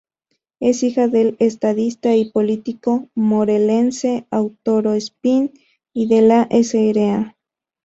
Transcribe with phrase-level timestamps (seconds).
[0.59, 5.51] Es hija del estadista y político morelense Arturo Espín
[5.93, 7.37] y de la Sra.